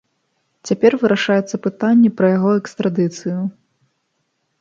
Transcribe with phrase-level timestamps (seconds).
[0.69, 3.37] Цяпер вырашаецца пытанне пра яго экстрадыцыю.